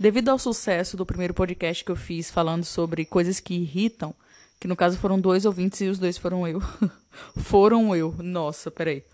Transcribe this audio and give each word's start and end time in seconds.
Devido 0.00 0.30
ao 0.30 0.38
sucesso 0.38 0.96
do 0.96 1.04
primeiro 1.04 1.34
podcast 1.34 1.84
que 1.84 1.90
eu 1.90 1.96
fiz 1.96 2.30
falando 2.30 2.64
sobre 2.64 3.04
coisas 3.04 3.38
que 3.38 3.52
irritam, 3.52 4.14
que 4.58 4.66
no 4.66 4.74
caso 4.74 4.96
foram 4.96 5.20
dois 5.20 5.44
ouvintes 5.44 5.78
e 5.82 5.88
os 5.88 5.98
dois 5.98 6.16
foram 6.16 6.48
eu. 6.48 6.58
foram 7.36 7.94
eu. 7.94 8.14
Nossa, 8.16 8.70
peraí. 8.70 9.04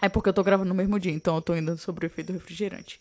É 0.00 0.08
porque 0.08 0.28
eu 0.28 0.32
tô 0.32 0.44
gravando 0.44 0.68
no 0.68 0.74
mesmo 0.74 1.00
dia, 1.00 1.10
então 1.10 1.34
eu 1.34 1.42
tô 1.42 1.52
indo 1.56 1.76
sobre 1.78 2.06
o 2.06 2.08
efeito 2.08 2.32
refrigerante. 2.32 3.00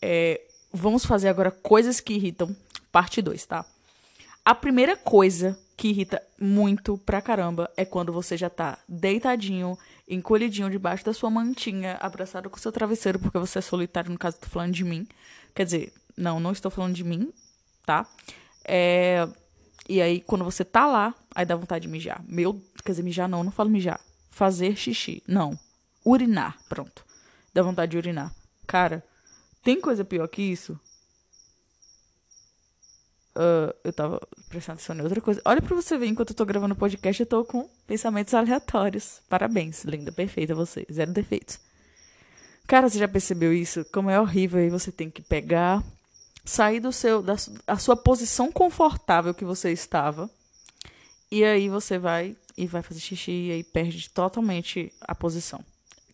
É, 0.00 0.40
vamos 0.72 1.04
fazer 1.04 1.28
agora 1.28 1.50
coisas 1.50 2.00
que 2.00 2.14
irritam, 2.14 2.56
parte 2.90 3.20
2, 3.20 3.44
tá? 3.44 3.66
A 4.42 4.54
primeira 4.54 4.96
coisa 4.96 5.58
que 5.76 5.88
irrita 5.88 6.22
muito 6.40 6.96
pra 6.96 7.20
caramba 7.20 7.70
é 7.76 7.84
quando 7.84 8.10
você 8.10 8.38
já 8.38 8.48
tá 8.48 8.78
deitadinho, 8.88 9.76
encolhidinho 10.08 10.70
debaixo 10.70 11.04
da 11.04 11.12
sua 11.12 11.30
mantinha, 11.30 11.96
abraçado 12.00 12.50
com 12.50 12.58
seu 12.58 12.70
travesseiro, 12.70 13.18
porque 13.18 13.38
você 13.38 13.58
é 13.58 13.62
solitário, 13.62 14.10
no 14.10 14.18
caso, 14.18 14.38
tô 14.38 14.48
falando 14.48 14.72
de 14.72 14.84
mim. 14.84 15.06
Quer 15.54 15.64
dizer, 15.64 15.92
não, 16.16 16.38
não 16.38 16.52
estou 16.52 16.70
falando 16.70 16.94
de 16.94 17.04
mim, 17.04 17.32
tá? 17.84 18.06
É, 18.64 19.28
e 19.88 20.00
aí, 20.00 20.20
quando 20.20 20.44
você 20.44 20.64
tá 20.64 20.86
lá, 20.86 21.14
aí 21.34 21.44
dá 21.44 21.56
vontade 21.56 21.82
de 21.82 21.88
mijar. 21.88 22.22
Meu, 22.26 22.60
quer 22.84 22.92
dizer, 22.92 23.02
mijar 23.02 23.28
não, 23.28 23.44
não 23.44 23.50
falo 23.50 23.70
mijar. 23.70 24.00
Fazer 24.30 24.76
xixi, 24.76 25.22
não. 25.26 25.58
Urinar, 26.04 26.58
pronto. 26.68 27.04
Dá 27.52 27.62
vontade 27.62 27.92
de 27.92 27.98
urinar. 27.98 28.34
Cara, 28.66 29.04
tem 29.62 29.80
coisa 29.80 30.04
pior 30.04 30.26
que 30.28 30.42
isso? 30.42 30.78
Uh, 33.36 33.74
eu 33.82 33.92
tava 33.92 34.20
prestando 34.48 34.78
atenção 34.78 34.96
em 34.96 35.02
outra 35.02 35.20
coisa. 35.20 35.42
Olha 35.44 35.60
pra 35.60 35.74
você 35.74 35.98
ver, 35.98 36.06
enquanto 36.06 36.30
eu 36.30 36.36
tô 36.36 36.44
gravando 36.44 36.74
o 36.74 36.76
podcast, 36.76 37.20
eu 37.20 37.26
tô 37.26 37.44
com 37.44 37.68
pensamentos 37.86 38.32
aleatórios. 38.32 39.20
Parabéns, 39.28 39.84
linda, 39.84 40.12
perfeita 40.12 40.54
você. 40.54 40.86
Zero 40.90 41.12
defeitos. 41.12 41.58
Cara, 42.66 42.88
você 42.88 42.98
já 42.98 43.08
percebeu 43.08 43.52
isso? 43.52 43.84
Como 43.92 44.08
é 44.08 44.20
horrível 44.20 44.60
aí 44.60 44.70
você 44.70 44.92
tem 44.92 45.10
que 45.10 45.20
pegar, 45.20 45.82
sair 46.44 46.80
do 46.80 46.92
seu, 46.92 47.22
da 47.22 47.34
a 47.66 47.76
sua 47.76 47.96
posição 47.96 48.52
confortável 48.52 49.34
que 49.34 49.44
você 49.44 49.72
estava. 49.72 50.30
E 51.30 51.42
aí 51.44 51.68
você 51.68 51.98
vai 51.98 52.36
e 52.56 52.66
vai 52.66 52.82
fazer 52.82 53.00
xixi 53.00 53.32
e 53.32 53.52
aí 53.52 53.64
perde 53.64 54.08
totalmente 54.10 54.92
a 55.00 55.14
posição. 55.14 55.64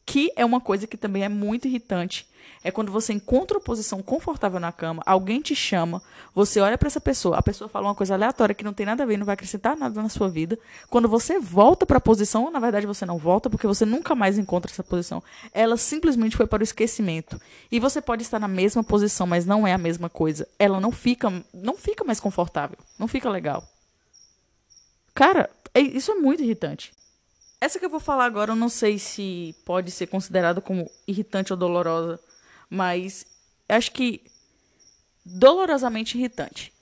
Que 0.05 0.33
é 0.37 0.45
uma 0.45 0.61
coisa 0.61 0.87
que 0.87 0.97
também 0.97 1.25
é 1.25 1.29
muito 1.29 1.69
irritante 1.69 2.27
é 2.63 2.71
quando 2.71 2.93
você 2.93 3.13
encontra 3.13 3.57
uma 3.57 3.63
posição 3.63 4.03
confortável 4.03 4.61
na 4.61 4.71
cama, 4.71 5.03
alguém 5.07 5.41
te 5.41 5.55
chama, 5.55 6.03
você 6.35 6.61
olha 6.61 6.77
para 6.77 6.89
essa 6.89 7.01
pessoa, 7.01 7.39
a 7.39 7.43
pessoa 7.43 7.69
fala 7.69 7.89
uma 7.89 7.95
coisa 7.95 8.15
aleatória 8.15 8.55
que 8.55 8.65
não 8.65 8.73
tem 8.73 8.85
nada 8.85 9.03
a 9.03 9.07
ver, 9.07 9.17
não 9.17 9.25
vai 9.25 9.33
acrescentar 9.33 9.77
nada 9.77 10.03
na 10.03 10.09
sua 10.09 10.29
vida. 10.29 10.59
Quando 10.89 11.09
você 11.09 11.39
volta 11.39 11.87
para 11.87 11.97
a 11.97 12.01
posição, 12.01 12.51
na 12.51 12.61
verdade 12.61 12.87
você 12.87 13.07
não 13.07 13.17
volta 13.17 13.49
porque 13.49 13.67
você 13.67 13.87
nunca 13.87 14.15
mais 14.15 14.39
encontra 14.39 14.71
essa 14.71 14.85
posição. 14.85 15.23
Ela 15.55 15.77
simplesmente 15.77 16.37
foi 16.37 16.47
para 16.47 16.61
o 16.61 16.65
esquecimento. 16.65 17.41
E 17.73 17.81
você 17.81 18.01
pode 18.01 18.23
estar 18.23 18.39
na 18.39 18.49
mesma 18.49 18.85
posição, 18.85 19.27
mas 19.27 19.47
não 19.47 19.67
é 19.67 19.73
a 19.73 19.79
mesma 19.79 20.11
coisa. 20.11 20.47
Ela 20.59 20.81
não 20.81 20.93
fica, 20.93 21.33
não 21.55 21.77
fica 21.77 22.05
mais 22.05 22.21
confortável, 22.21 22.79
não 22.99 23.09
fica 23.09 23.31
legal. 23.31 23.67
Cara, 25.15 25.49
é, 25.73 25.81
isso 25.81 26.13
é 26.13 26.15
muito 26.15 26.43
irritante. 26.43 26.93
Essa 27.61 27.79
que 27.79 27.85
eu 27.85 27.91
vou 27.91 28.01
falar 28.01 28.25
agora, 28.25 28.53
eu 28.53 28.57
não 28.57 28.71
sei 28.71 28.99
se 28.99 29.55
pode 29.67 29.91
ser 29.91 30.07
considerada 30.07 30.61
como 30.61 30.91
irritante 31.07 31.53
ou 31.53 31.59
dolorosa, 31.59 32.19
mas 32.71 33.27
acho 33.69 33.93
que 33.93 34.23
dolorosamente 35.25 36.17
irritante 36.17 36.73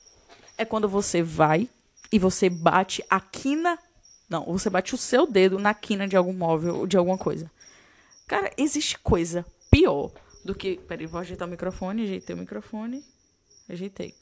é 0.56 0.64
quando 0.64 0.88
você 0.88 1.20
vai 1.22 1.68
e 2.12 2.18
você 2.18 2.48
bate 2.48 3.02
a 3.10 3.20
quina. 3.20 3.78
Não, 4.28 4.44
você 4.44 4.70
bate 4.70 4.94
o 4.94 4.98
seu 4.98 5.26
dedo 5.26 5.58
na 5.58 5.74
quina 5.74 6.06
de 6.06 6.16
algum 6.16 6.32
móvel 6.32 6.76
ou 6.76 6.86
de 6.86 6.96
alguma 6.96 7.18
coisa. 7.18 7.50
Cara, 8.26 8.52
existe 8.56 8.98
coisa 8.98 9.44
pior 9.70 10.12
do 10.44 10.54
que. 10.54 10.76
Peraí, 10.86 11.06
vou 11.06 11.20
ajeitar 11.20 11.48
o 11.48 11.50
microfone, 11.50 12.04
ajeitei 12.04 12.36
o 12.36 12.38
microfone. 12.38 13.02
Ajeitei. 13.68 14.14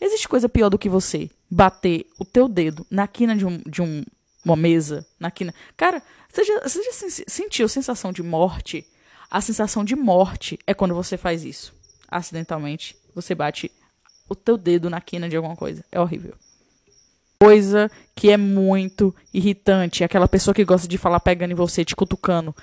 Existe 0.00 0.28
coisa 0.28 0.48
pior 0.48 0.68
do 0.68 0.78
que 0.78 0.88
você 0.88 1.30
bater 1.48 2.06
o 2.18 2.24
teu 2.24 2.48
dedo 2.48 2.86
na 2.90 3.06
quina 3.06 3.36
de, 3.36 3.46
um, 3.46 3.58
de 3.58 3.80
um, 3.80 4.02
uma 4.44 4.56
mesa, 4.56 5.06
na 5.18 5.30
quina. 5.30 5.54
Cara, 5.76 6.02
você 6.28 6.44
já, 6.44 6.60
você 6.60 6.82
já 6.82 7.24
sentiu 7.26 7.68
sensação 7.68 8.12
de 8.12 8.22
morte 8.22 8.86
a 9.30 9.40
sensação 9.40 9.84
de 9.84 9.94
morte 9.94 10.58
é 10.66 10.74
quando 10.74 10.92
você 10.92 11.16
faz 11.16 11.44
isso. 11.44 11.72
Acidentalmente, 12.10 12.96
você 13.14 13.32
bate 13.32 13.70
o 14.28 14.34
teu 14.34 14.58
dedo 14.58 14.90
na 14.90 15.00
quina 15.00 15.28
de 15.28 15.36
alguma 15.36 15.54
coisa. 15.54 15.84
É 15.92 16.00
horrível. 16.00 16.34
Coisa 17.40 17.88
que 18.14 18.28
é 18.28 18.36
muito 18.36 19.14
irritante. 19.32 20.02
Aquela 20.02 20.26
pessoa 20.26 20.52
que 20.52 20.64
gosta 20.64 20.88
de 20.88 20.98
falar 20.98 21.20
pegando 21.20 21.52
em 21.52 21.54
você, 21.54 21.84
te 21.84 21.94
cutucando. 21.94 22.54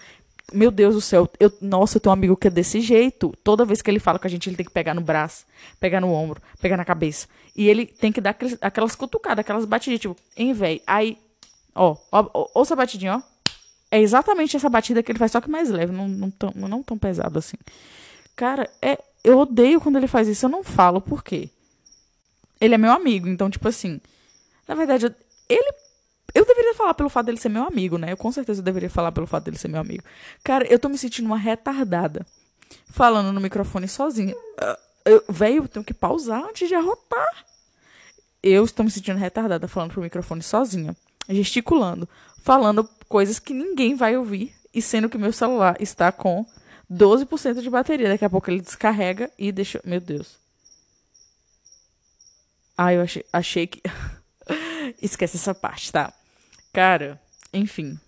Meu 0.53 0.69
Deus 0.69 0.95
do 0.95 1.01
céu, 1.01 1.29
eu, 1.39 1.51
nossa, 1.61 1.97
eu 1.97 2.01
tenho 2.01 2.11
um 2.11 2.13
amigo 2.13 2.35
que 2.35 2.47
é 2.47 2.51
desse 2.51 2.81
jeito. 2.81 3.33
Toda 3.43 3.65
vez 3.65 3.81
que 3.81 3.89
ele 3.89 3.99
fala 3.99 4.19
com 4.19 4.27
a 4.27 4.29
gente, 4.29 4.49
ele 4.49 4.57
tem 4.57 4.65
que 4.65 4.71
pegar 4.71 4.93
no 4.93 5.01
braço, 5.01 5.45
pegar 5.79 6.01
no 6.01 6.11
ombro, 6.11 6.41
pegar 6.61 6.75
na 6.75 6.85
cabeça. 6.85 7.27
E 7.55 7.69
ele 7.69 7.85
tem 7.85 8.11
que 8.11 8.19
dar 8.19 8.31
aquelas, 8.31 8.57
aquelas 8.61 8.95
cutucadas, 8.95 9.39
aquelas 9.39 9.65
batidinhas, 9.65 10.01
tipo, 10.01 10.17
em 10.35 10.53
véi. 10.53 10.81
Aí, 10.85 11.17
ó, 11.77 11.95
ó, 12.11 12.29
ó, 12.33 12.49
ouça 12.55 12.73
a 12.73 12.77
batidinha, 12.77 13.17
ó. 13.17 13.21
É 13.89 14.01
exatamente 14.01 14.57
essa 14.57 14.69
batida 14.69 15.01
que 15.01 15.11
ele 15.11 15.19
faz, 15.19 15.31
só 15.31 15.39
que 15.39 15.49
mais 15.49 15.69
leve, 15.69 15.93
não, 15.93 16.07
não, 16.07 16.29
tão, 16.29 16.51
não 16.55 16.83
tão 16.83 16.97
pesado 16.97 17.39
assim. 17.39 17.55
Cara, 18.35 18.69
é, 18.81 19.01
eu 19.23 19.39
odeio 19.39 19.79
quando 19.79 19.97
ele 19.97 20.07
faz 20.07 20.27
isso, 20.27 20.45
eu 20.45 20.49
não 20.49 20.63
falo 20.63 20.99
por 20.99 21.23
quê. 21.23 21.49
Ele 22.59 22.75
é 22.75 22.77
meu 22.77 22.91
amigo, 22.91 23.27
então, 23.27 23.49
tipo 23.49 23.67
assim. 23.67 24.01
Na 24.67 24.75
verdade, 24.75 25.13
ele. 25.47 25.73
Eu 26.33 26.45
deveria 26.45 26.75
falar 26.75 26.93
pelo 26.93 27.09
fato 27.09 27.27
dele 27.27 27.39
ser 27.39 27.49
meu 27.49 27.63
amigo, 27.63 27.97
né? 27.97 28.11
Eu 28.11 28.17
com 28.17 28.31
certeza 28.31 28.61
deveria 28.61 28.89
falar 28.89 29.11
pelo 29.11 29.25
fato 29.25 29.45
dele 29.45 29.57
ser 29.57 29.69
meu 29.69 29.79
amigo. 29.79 30.03
Cara, 30.43 30.65
eu 30.67 30.77
tô 30.77 30.89
me 30.89 30.97
sentindo 30.97 31.25
uma 31.25 31.37
retardada. 31.37 32.25
Falando 32.89 33.31
no 33.31 33.39
microfone 33.39 33.87
sozinha. 33.87 34.35
Ah, 34.57 34.77
eu, 35.05 35.23
velho, 35.29 35.63
eu 35.63 35.67
tenho 35.67 35.85
que 35.85 35.93
pausar 35.93 36.43
antes 36.43 36.67
de 36.67 36.75
arrotar. 36.75 37.45
Eu 38.43 38.65
estou 38.65 38.83
me 38.83 38.91
sentindo 38.91 39.17
retardada 39.17 39.67
falando 39.67 39.93
pro 39.93 40.01
microfone 40.01 40.43
sozinha. 40.43 40.95
Gesticulando 41.29 42.07
falando 42.47 42.89
coisas 43.09 43.39
que 43.39 43.53
ninguém 43.53 43.93
vai 43.93 44.15
ouvir, 44.15 44.55
e 44.73 44.81
sendo 44.81 45.09
que 45.09 45.17
meu 45.17 45.33
celular 45.33 45.75
está 45.81 46.13
com 46.13 46.45
12% 46.89 47.61
de 47.61 47.69
bateria. 47.69 48.07
Daqui 48.07 48.23
a 48.23 48.29
pouco 48.29 48.49
ele 48.49 48.61
descarrega 48.61 49.29
e 49.37 49.51
deixa. 49.51 49.81
Meu 49.83 49.99
Deus. 49.99 50.37
Ah, 52.77 52.93
eu 52.93 53.01
achei, 53.01 53.25
achei 53.33 53.67
que. 53.67 53.81
Esquece 55.01 55.35
essa 55.35 55.53
parte, 55.53 55.91
tá? 55.91 56.13
Cara, 56.71 57.21
enfim. 57.53 57.99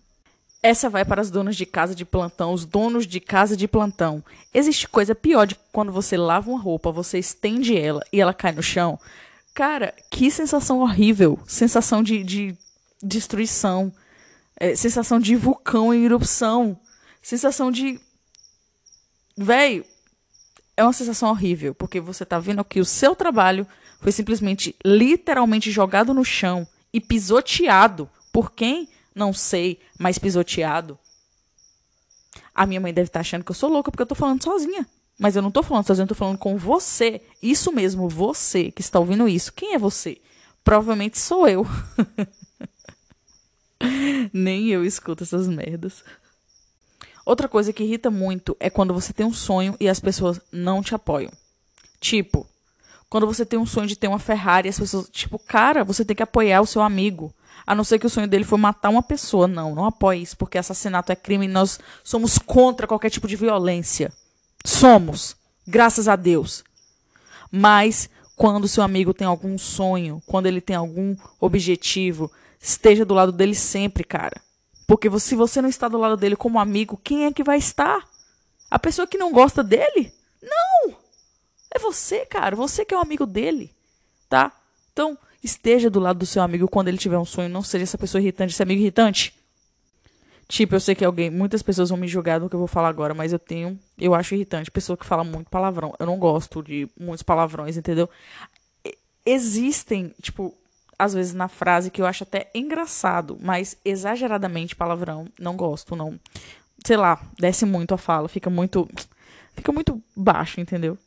Essa 0.63 0.89
vai 0.89 1.03
para 1.03 1.19
as 1.19 1.29
donas 1.29 1.57
de 1.57 1.65
casa 1.65 1.93
de 1.93 2.05
plantão, 2.05 2.53
os 2.53 2.63
donos 2.63 3.05
de 3.05 3.19
casa 3.19 3.57
de 3.57 3.67
plantão. 3.67 4.23
Existe 4.53 4.87
coisa 4.87 5.13
pior 5.13 5.47
de 5.47 5.55
quando 5.73 5.91
você 5.91 6.15
lava 6.15 6.49
uma 6.49 6.61
roupa, 6.61 6.93
você 6.93 7.19
estende 7.19 7.77
ela 7.77 8.01
e 8.11 8.21
ela 8.21 8.33
cai 8.33 8.53
no 8.53 8.63
chão. 8.63 8.97
Cara, 9.53 9.93
que 10.09 10.31
sensação 10.31 10.79
horrível. 10.79 11.37
Sensação 11.45 12.01
de, 12.01 12.23
de 12.23 12.57
destruição 13.01 13.93
é, 14.59 14.75
sensação 14.75 15.19
de 15.19 15.35
vulcão 15.35 15.93
em 15.93 16.03
erupção. 16.03 16.77
Sensação 17.21 17.71
de. 17.71 17.99
Véi, 19.37 19.85
é 20.75 20.83
uma 20.83 20.93
sensação 20.93 21.29
horrível, 21.29 21.73
porque 21.73 21.99
você 21.99 22.25
tá 22.25 22.37
vendo 22.39 22.63
que 22.63 22.79
o 22.79 22.85
seu 22.85 23.15
trabalho 23.15 23.65
foi 24.01 24.11
simplesmente, 24.11 24.75
literalmente 24.83 25.71
jogado 25.71 26.13
no 26.13 26.25
chão 26.25 26.67
e 26.93 26.99
pisoteado. 26.99 28.09
Por 28.33 28.51
quem? 28.51 28.89
Não 29.15 29.33
sei, 29.33 29.79
mas 29.97 30.19
pisoteado. 30.19 30.99
A 32.53 32.65
minha 32.65 32.81
mãe 32.81 32.93
deve 32.93 33.07
estar 33.07 33.19
tá 33.19 33.21
achando 33.21 33.43
que 33.43 33.51
eu 33.51 33.55
sou 33.55 33.69
louca 33.69 33.89
porque 33.89 34.03
eu 34.03 34.07
tô 34.07 34.15
falando 34.15 34.43
sozinha. 34.43 34.85
Mas 35.17 35.35
eu 35.35 35.41
não 35.41 35.51
tô 35.51 35.61
falando 35.61 35.85
sozinha, 35.85 36.03
eu 36.03 36.09
tô 36.09 36.15
falando 36.15 36.37
com 36.37 36.57
você. 36.57 37.21
Isso 37.41 37.71
mesmo, 37.71 38.07
você 38.07 38.71
que 38.71 38.81
está 38.81 38.99
ouvindo 38.99 39.27
isso. 39.27 39.53
Quem 39.53 39.73
é 39.73 39.77
você? 39.77 40.21
Provavelmente 40.63 41.17
sou 41.17 41.47
eu. 41.47 41.65
Nem 44.33 44.67
eu 44.67 44.83
escuto 44.83 45.23
essas 45.23 45.47
merdas. 45.47 46.03
Outra 47.25 47.47
coisa 47.47 47.71
que 47.71 47.83
irrita 47.83 48.09
muito 48.09 48.57
é 48.59 48.69
quando 48.69 48.93
você 48.93 49.13
tem 49.13 49.25
um 49.25 49.33
sonho 49.33 49.75
e 49.79 49.87
as 49.87 49.99
pessoas 49.99 50.41
não 50.51 50.81
te 50.81 50.95
apoiam. 50.95 51.31
Tipo, 51.99 52.47
quando 53.09 53.27
você 53.27 53.45
tem 53.45 53.59
um 53.59 53.65
sonho 53.65 53.87
de 53.87 53.95
ter 53.95 54.07
uma 54.07 54.19
Ferrari, 54.19 54.69
as 54.69 54.79
pessoas, 54.79 55.09
tipo, 55.11 55.37
cara, 55.39 55.83
você 55.83 56.05
tem 56.05 56.15
que 56.15 56.23
apoiar 56.23 56.61
o 56.61 56.65
seu 56.65 56.81
amigo. 56.81 57.33
A 57.65 57.75
não 57.75 57.83
ser 57.83 57.99
que 57.99 58.07
o 58.07 58.09
sonho 58.09 58.27
dele 58.27 58.43
foi 58.43 58.57
matar 58.57 58.89
uma 58.89 59.03
pessoa. 59.03 59.47
Não, 59.47 59.75
não 59.75 59.85
apoie 59.85 60.21
isso, 60.21 60.37
porque 60.37 60.57
assassinato 60.57 61.11
é 61.11 61.15
crime 61.15 61.45
e 61.45 61.49
nós 61.49 61.79
somos 62.03 62.37
contra 62.37 62.87
qualquer 62.87 63.09
tipo 63.09 63.27
de 63.27 63.35
violência. 63.35 64.11
Somos, 64.65 65.35
graças 65.67 66.07
a 66.07 66.15
Deus. 66.15 66.63
Mas 67.51 68.09
quando 68.35 68.67
seu 68.67 68.83
amigo 68.83 69.13
tem 69.13 69.27
algum 69.27 69.57
sonho, 69.57 70.21
quando 70.25 70.45
ele 70.45 70.61
tem 70.61 70.75
algum 70.75 71.15
objetivo, 71.39 72.31
esteja 72.59 73.05
do 73.05 73.13
lado 73.13 73.31
dele 73.31 73.55
sempre, 73.55 74.03
cara. 74.03 74.41
Porque 74.85 75.09
se 75.19 75.35
você 75.35 75.61
não 75.61 75.69
está 75.69 75.87
do 75.87 75.97
lado 75.97 76.17
dele 76.17 76.35
como 76.35 76.59
amigo, 76.59 76.99
quem 77.03 77.25
é 77.25 77.31
que 77.31 77.43
vai 77.43 77.57
estar? 77.57 78.07
A 78.69 78.79
pessoa 78.79 79.07
que 79.07 79.17
não 79.17 79.31
gosta 79.31 79.63
dele? 79.63 80.11
Não! 80.41 80.95
É 81.71 81.79
você, 81.79 82.25
cara. 82.25 82.55
Você 82.55 82.83
que 82.83 82.93
é 82.93 82.97
o 82.97 83.01
amigo 83.01 83.25
dele, 83.25 83.71
tá? 84.27 84.51
Então, 84.91 85.17
esteja 85.43 85.89
do 85.89 85.99
lado 85.99 86.19
do 86.19 86.25
seu 86.25 86.41
amigo 86.41 86.67
quando 86.67 86.87
ele 86.87 86.97
tiver 86.97 87.17
um 87.17 87.25
sonho. 87.25 87.49
Não 87.49 87.61
seja 87.61 87.83
essa 87.83 87.97
pessoa 87.97 88.21
irritante, 88.21 88.53
esse 88.53 88.63
amigo 88.63 88.81
irritante. 88.81 89.33
Tipo, 90.47 90.73
eu 90.73 90.79
sei 90.79 90.95
que 90.95 91.05
alguém, 91.05 91.29
muitas 91.29 91.61
pessoas 91.61 91.89
vão 91.89 91.97
me 91.97 92.07
julgar 92.07 92.39
do 92.39 92.49
que 92.49 92.55
eu 92.55 92.59
vou 92.59 92.67
falar 92.67 92.89
agora, 92.89 93.13
mas 93.13 93.31
eu 93.31 93.37
tenho, 93.37 93.79
eu 93.99 94.15
acho 94.15 94.33
irritante 94.33 94.71
pessoa 94.71 94.97
que 94.97 95.05
fala 95.05 95.23
muito 95.23 95.47
palavrão. 95.47 95.93
Eu 95.99 96.07
não 96.07 96.17
gosto 96.17 96.63
de 96.63 96.89
muitos 96.99 97.21
palavrões, 97.21 97.77
entendeu? 97.77 98.09
Existem, 99.23 100.11
tipo, 100.19 100.57
às 100.99 101.13
vezes 101.13 101.33
na 101.33 101.47
frase 101.47 101.89
que 101.89 102.01
eu 102.01 102.05
acho 102.05 102.23
até 102.23 102.51
engraçado, 102.53 103.37
mas 103.41 103.77
exageradamente 103.85 104.75
palavrão, 104.75 105.25
não 105.39 105.55
gosto, 105.55 105.95
não. 105.95 106.19
Sei 106.85 106.97
lá, 106.97 107.21
desce 107.39 107.65
muito 107.65 107.93
a 107.93 107.97
fala, 107.97 108.27
fica 108.27 108.49
muito 108.49 108.87
fica 109.55 109.71
muito 109.71 110.01
baixo, 110.15 110.59
entendeu? 110.59 110.97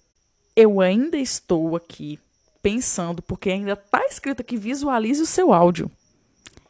Eu 0.56 0.80
ainda 0.80 1.18
estou 1.18 1.76
aqui 1.76 2.18
pensando 2.62 3.20
porque 3.20 3.50
ainda 3.50 3.76
tá 3.76 4.04
escrito 4.06 4.40
aqui 4.40 4.56
visualize 4.56 5.20
o 5.20 5.26
seu 5.26 5.52
áudio. 5.52 5.90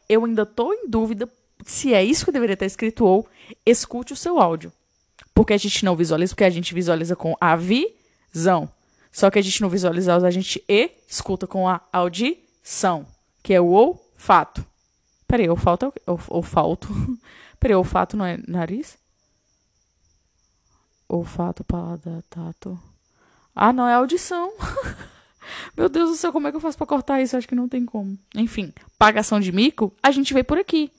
Eu 0.09 0.25
ainda 0.25 0.45
tô 0.45 0.73
em 0.73 0.87
dúvida 0.89 1.29
se 1.65 1.93
é 1.93 2.03
isso 2.03 2.25
que 2.25 2.31
deveria 2.31 2.57
ter 2.57 2.65
escrito 2.65 3.05
ou 3.05 3.27
escute 3.65 4.11
o 4.11 4.17
seu 4.17 4.39
áudio. 4.39 4.71
Porque 5.33 5.53
a 5.53 5.57
gente 5.57 5.83
não 5.85 5.95
visualiza, 5.95 6.33
porque 6.33 6.43
a 6.43 6.49
gente 6.49 6.73
visualiza 6.73 7.15
com 7.15 7.35
a 7.39 7.55
visão. 7.55 8.69
Só 9.11 9.29
que 9.29 9.39
a 9.39 9.41
gente 9.41 9.61
não 9.61 9.69
visualiza, 9.69 10.15
a 10.15 10.31
gente 10.31 10.63
escuta 11.07 11.47
com 11.47 11.67
a 11.67 11.81
audição, 11.91 13.05
que 13.43 13.53
é 13.53 13.59
o 13.59 13.67
olfato. 13.67 14.65
Peraí, 15.27 15.49
olfato 15.49 15.93
é 16.07 16.11
o 16.11 16.19
olfato. 16.29 16.87
Peraí, 17.59 17.75
olfato 17.75 18.15
não 18.15 18.25
é 18.25 18.39
nariz? 18.47 18.97
Olfato, 21.07 21.63
paladar, 21.63 22.23
tato. 22.29 22.79
Ah, 23.53 23.73
não, 23.73 23.87
é 23.87 23.93
audição. 23.93 24.53
Meu 25.75 25.89
Deus 25.89 26.09
do 26.09 26.15
céu, 26.15 26.31
como 26.31 26.47
é 26.47 26.51
que 26.51 26.57
eu 26.57 26.61
faço 26.61 26.77
para 26.77 26.87
cortar 26.87 27.21
isso? 27.21 27.35
Acho 27.35 27.47
que 27.47 27.53
não 27.53 27.67
tem 27.67 27.85
como. 27.85 28.17
Enfim, 28.33 28.73
pagação 28.97 29.39
de 29.39 29.51
mico, 29.51 29.93
a 30.01 30.09
gente 30.09 30.33
vê 30.33 30.43
por 30.43 30.57
aqui 30.57 30.89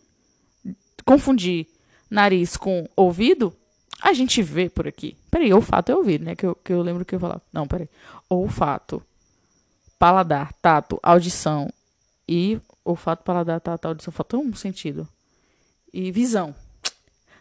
confundir 1.05 1.67
nariz 2.11 2.57
com 2.57 2.89
ouvido, 2.97 3.55
a 4.01 4.13
gente 4.13 4.43
vê 4.43 4.69
por 4.69 4.87
aqui. 4.87 5.17
Peraí, 5.31 5.53
olfato 5.53 5.91
é 5.91 5.97
ouvido, 5.97 6.25
né? 6.25 6.35
Que 6.37 6.47
eu, 6.47 6.55
que 6.55 6.73
eu 6.73 6.83
lembro 6.83 7.05
que 7.05 7.15
eu 7.15 7.21
falava. 7.21 7.43
Não, 7.53 7.67
peraí. 7.67 7.89
Olfato, 8.29 9.03
paladar, 9.99 10.53
tato, 10.55 10.99
audição 11.03 11.71
e 12.29 12.61
olfato, 12.85 13.25
paladar, 13.25 13.61
tato, 13.61 13.87
audição. 13.87 14.13
Faltou 14.13 14.43
um 14.43 14.55
sentido. 14.55 15.09
E 15.93 16.11
visão. 16.11 16.55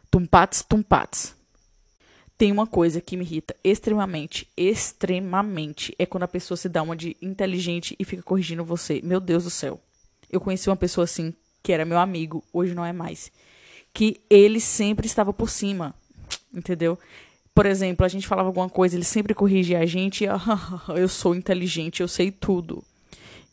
Tumpates, 0.09 0.63
tumpates. 0.63 1.35
Tem 2.37 2.51
uma 2.51 2.67
coisa 2.67 2.99
que 2.99 3.15
me 3.15 3.23
irrita 3.23 3.55
extremamente, 3.63 4.49
extremamente, 4.57 5.95
é 5.97 6.05
quando 6.05 6.23
a 6.23 6.27
pessoa 6.27 6.57
se 6.57 6.67
dá 6.67 6.81
uma 6.81 6.95
de 6.95 7.15
inteligente 7.21 7.95
e 7.97 8.03
fica 8.03 8.23
corrigindo 8.23 8.65
você. 8.65 9.01
Meu 9.03 9.19
Deus 9.19 9.43
do 9.43 9.49
céu. 9.49 9.79
Eu 10.29 10.41
conheci 10.41 10.69
uma 10.69 10.75
pessoa 10.75 11.05
assim, 11.05 11.33
que 11.61 11.71
era 11.71 11.85
meu 11.85 11.97
amigo, 11.97 12.43
hoje 12.51 12.73
não 12.73 12.83
é 12.83 12.91
mais 12.91 13.31
que 13.93 14.19
ele 14.29 14.59
sempre 14.59 15.05
estava 15.05 15.31
por 15.31 15.49
cima, 15.49 15.93
entendeu? 16.53 16.97
Por 17.53 17.67
exemplo, 17.67 18.03
a 18.03 18.09
gente 18.09 18.27
falava 18.27 18.49
alguma 18.49 18.67
coisa, 18.67 18.95
ele 18.95 19.05
sempre 19.05 19.35
corrigia 19.35 19.79
a 19.79 19.85
gente, 19.85 20.25
ah, 20.25 20.39
eu 20.97 21.07
sou 21.07 21.35
inteligente, 21.35 22.01
eu 22.01 22.07
sei 22.07 22.31
tudo. 22.31 22.83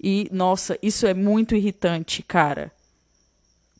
E, 0.02 0.28
nossa, 0.32 0.78
isso 0.82 1.06
é 1.06 1.12
muito 1.12 1.54
irritante, 1.54 2.22
cara. 2.22 2.72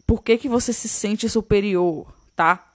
Por 0.06 0.22
que, 0.22 0.36
que 0.36 0.48
você 0.48 0.72
se 0.72 0.88
sente 0.88 1.28
superior, 1.28 2.12
tá? 2.36 2.72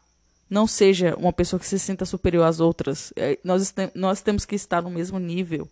Não 0.50 0.65
seja 0.65 1.15
uma 1.18 1.33
pessoa 1.33 1.59
que 1.59 1.68
se 1.68 1.77
sinta 1.77 2.06
superior 2.06 2.45
às 2.45 2.59
outras. 2.59 3.13
É, 3.15 3.38
nós, 3.44 3.74
nós 3.94 4.21
temos 4.21 4.45
que 4.45 4.56
estar 4.56 4.81
no 4.81 4.89
mesmo 4.89 5.19
nível. 5.19 5.69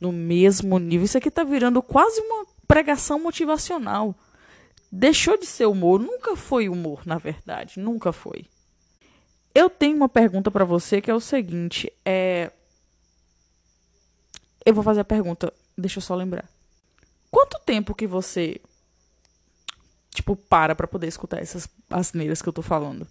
No 0.00 0.12
mesmo 0.12 0.78
nível. 0.78 1.04
Isso 1.04 1.18
aqui 1.18 1.30
tá 1.30 1.44
virando 1.44 1.82
quase 1.82 2.20
uma 2.20 2.46
pregação 2.66 3.18
motivacional 3.18 4.16
deixou 4.92 5.38
de 5.38 5.46
ser 5.46 5.64
humor, 5.64 5.98
nunca 5.98 6.36
foi 6.36 6.68
humor, 6.68 7.00
na 7.06 7.16
verdade, 7.16 7.80
nunca 7.80 8.12
foi. 8.12 8.44
Eu 9.54 9.70
tenho 9.70 9.96
uma 9.96 10.08
pergunta 10.08 10.50
para 10.50 10.66
você 10.66 11.00
que 11.00 11.10
é 11.10 11.14
o 11.14 11.20
seguinte, 11.20 11.90
é 12.04 12.52
Eu 14.64 14.74
vou 14.74 14.84
fazer 14.84 15.00
a 15.00 15.04
pergunta, 15.04 15.52
deixa 15.76 15.98
eu 15.98 16.02
só 16.02 16.14
lembrar. 16.14 16.48
Tempo 17.72 17.94
que 17.94 18.06
você 18.06 18.60
tipo 20.10 20.36
para 20.36 20.74
para 20.74 20.86
poder 20.86 21.06
escutar 21.06 21.40
essas 21.40 21.66
asneiras 21.88 22.42
que 22.42 22.48
eu 22.50 22.52
tô 22.52 22.60
falando? 22.60 23.08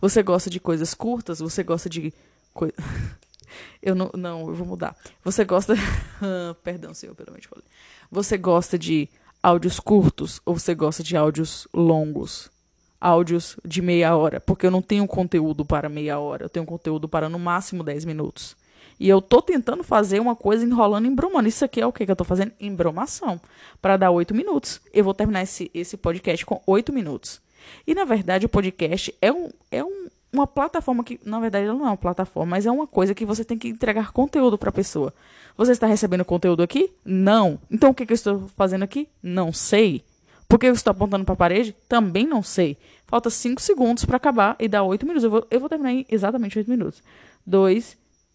Você 0.00 0.22
gosta 0.22 0.48
de 0.48 0.58
coisas 0.58 0.94
curtas? 0.94 1.40
Você 1.40 1.62
gosta 1.62 1.90
de 1.90 2.14
coi... 2.54 2.72
Eu 3.82 3.94
não, 3.94 4.10
não, 4.14 4.48
eu 4.48 4.54
vou 4.54 4.66
mudar. 4.66 4.96
Você 5.22 5.44
gosta. 5.44 5.74
Perdão, 6.64 6.94
senhor, 6.94 7.14
pelo 7.14 7.32
menos 7.32 7.44
falei. 7.44 7.66
Você 8.10 8.38
gosta 8.38 8.78
de 8.78 9.10
áudios 9.42 9.78
curtos 9.78 10.40
ou 10.46 10.58
você 10.58 10.74
gosta 10.74 11.02
de 11.02 11.14
áudios 11.14 11.68
longos? 11.74 12.50
Áudios 12.98 13.58
de 13.62 13.82
meia 13.82 14.16
hora, 14.16 14.40
porque 14.40 14.64
eu 14.64 14.70
não 14.70 14.80
tenho 14.80 15.06
conteúdo 15.06 15.66
para 15.66 15.86
meia 15.90 16.18
hora, 16.18 16.46
eu 16.46 16.48
tenho 16.48 16.64
conteúdo 16.64 17.06
para 17.10 17.28
no 17.28 17.38
máximo 17.38 17.84
10 17.84 18.06
minutos. 18.06 18.56
E 18.98 19.08
eu 19.08 19.20
tô 19.20 19.40
tentando 19.40 19.82
fazer 19.82 20.20
uma 20.20 20.34
coisa 20.34 20.64
enrolando, 20.64 21.06
embromando. 21.06 21.48
Isso 21.48 21.64
aqui 21.64 21.80
é 21.80 21.86
o 21.86 21.92
que, 21.92 22.04
que 22.04 22.10
eu 22.10 22.16
tô 22.16 22.24
fazendo? 22.24 22.52
Embromação. 22.58 23.40
Para 23.80 23.96
dar 23.96 24.10
8 24.10 24.34
minutos. 24.34 24.80
Eu 24.92 25.04
vou 25.04 25.14
terminar 25.14 25.42
esse, 25.42 25.70
esse 25.72 25.96
podcast 25.96 26.44
com 26.44 26.60
8 26.66 26.92
minutos. 26.92 27.40
E 27.86 27.94
na 27.94 28.04
verdade 28.04 28.46
o 28.46 28.48
podcast 28.48 29.14
é, 29.20 29.32
um, 29.32 29.50
é 29.70 29.84
um, 29.84 30.08
uma 30.32 30.46
plataforma 30.46 31.04
que, 31.04 31.20
na 31.24 31.38
verdade, 31.38 31.66
não 31.66 31.80
é 31.80 31.90
uma 31.90 31.96
plataforma, 31.96 32.50
mas 32.50 32.66
é 32.66 32.70
uma 32.70 32.86
coisa 32.86 33.14
que 33.14 33.24
você 33.24 33.44
tem 33.44 33.58
que 33.58 33.68
entregar 33.68 34.12
conteúdo 34.12 34.58
para 34.58 34.70
a 34.70 34.72
pessoa. 34.72 35.12
Você 35.56 35.72
está 35.72 35.86
recebendo 35.86 36.24
conteúdo 36.24 36.62
aqui? 36.62 36.90
Não. 37.04 37.58
Então 37.70 37.90
o 37.90 37.94
que, 37.94 38.06
que 38.06 38.12
eu 38.12 38.16
estou 38.16 38.48
fazendo 38.56 38.82
aqui? 38.82 39.08
Não 39.22 39.52
sei. 39.52 40.04
Por 40.48 40.58
que 40.58 40.66
eu 40.66 40.72
estou 40.72 40.90
apontando 40.90 41.24
para 41.24 41.34
a 41.34 41.36
parede? 41.36 41.76
Também 41.88 42.26
não 42.26 42.42
sei. 42.42 42.76
Falta 43.06 43.28
5 43.28 43.60
segundos 43.60 44.04
para 44.04 44.16
acabar 44.16 44.56
e 44.58 44.68
dá 44.68 44.82
8 44.82 45.04
minutos. 45.04 45.24
Eu 45.24 45.30
vou, 45.30 45.46
eu 45.50 45.60
vou 45.60 45.68
terminar 45.68 45.92
em 45.92 46.06
exatamente 46.08 46.58
8 46.58 46.70
minutos. 46.70 47.02
2, 47.46 47.96